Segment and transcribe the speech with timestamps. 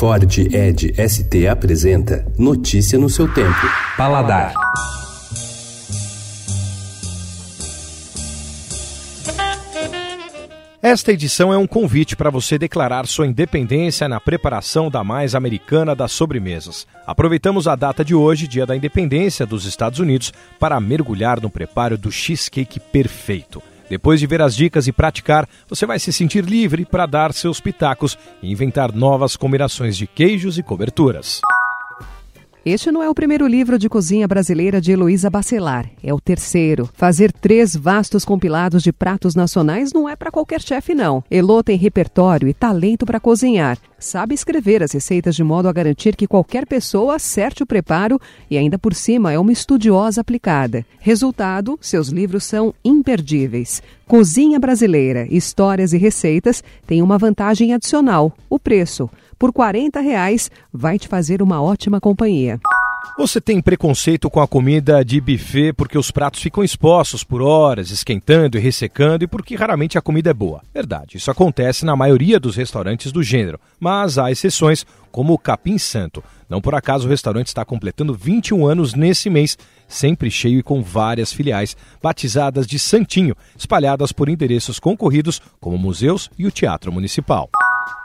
[0.00, 3.60] Ford Ed ST apresenta Notícia no seu tempo.
[3.98, 4.54] Paladar.
[10.80, 15.94] Esta edição é um convite para você declarar sua independência na preparação da mais americana
[15.94, 16.86] das sobremesas.
[17.06, 21.98] Aproveitamos a data de hoje, Dia da Independência dos Estados Unidos, para mergulhar no preparo
[21.98, 23.62] do cheesecake perfeito.
[23.90, 27.58] Depois de ver as dicas e praticar, você vai se sentir livre para dar seus
[27.58, 31.40] pitacos e inventar novas combinações de queijos e coberturas.
[32.64, 36.90] Este não é o primeiro livro de cozinha brasileira de Heloísa Bacelar, é o terceiro.
[36.92, 41.24] Fazer três vastos compilados de pratos nacionais não é para qualquer chefe, não.
[41.30, 43.78] Elô tem repertório e talento para cozinhar.
[43.98, 48.20] Sabe escrever as receitas de modo a garantir que qualquer pessoa acerte o preparo
[48.50, 50.84] e, ainda por cima, é uma estudiosa aplicada.
[50.98, 53.82] Resultado: seus livros são imperdíveis.
[54.06, 59.08] Cozinha Brasileira, Histórias e Receitas tem uma vantagem adicional: o preço
[59.40, 62.49] por 40 reais, vai te fazer uma ótima companhia.
[63.20, 67.90] Você tem preconceito com a comida de buffet porque os pratos ficam expostos por horas,
[67.90, 70.62] esquentando e ressecando e porque raramente a comida é boa.
[70.72, 75.76] Verdade, isso acontece na maioria dos restaurantes do gênero, mas há exceções, como o Capim
[75.76, 76.24] Santo.
[76.48, 80.82] Não por acaso o restaurante está completando 21 anos nesse mês, sempre cheio e com
[80.82, 87.50] várias filiais, batizadas de Santinho, espalhadas por endereços concorridos como museus e o Teatro Municipal.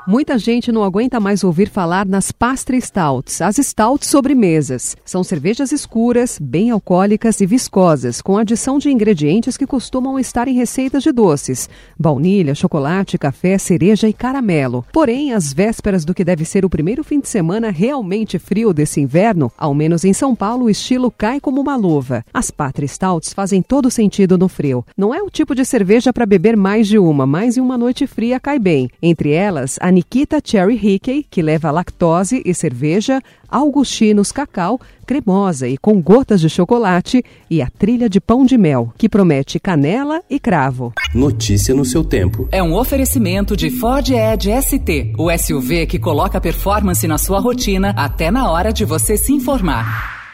[0.07, 4.95] Muita gente não aguenta mais ouvir falar nas pastry stouts, as stouts sobremesas.
[5.03, 10.53] São cervejas escuras, bem alcoólicas e viscosas, com adição de ingredientes que costumam estar em
[10.53, 11.67] receitas de doces:
[11.97, 14.85] baunilha, chocolate, café, cereja e caramelo.
[14.93, 19.01] Porém, às vésperas do que deve ser o primeiro fim de semana realmente frio desse
[19.01, 22.23] inverno, ao menos em São Paulo, o estilo cai como uma luva.
[22.31, 24.85] As pastry stouts fazem todo sentido no frio.
[24.95, 28.05] Não é o tipo de cerveja para beber mais de uma, mas em uma noite
[28.05, 28.87] fria cai bem.
[29.01, 35.77] Entre elas, a Nikita Cherry Hickey, que leva lactose e cerveja, Augustinos Cacau, cremosa e
[35.77, 40.37] com gotas de chocolate, e a trilha de pão de mel, que promete canela e
[40.37, 40.91] cravo.
[41.13, 42.45] Notícia no seu tempo.
[42.51, 47.93] É um oferecimento de Ford Edge ST, o SUV que coloca performance na sua rotina
[47.95, 50.24] até na hora de você se informar.